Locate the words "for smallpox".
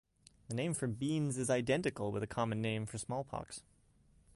2.87-3.61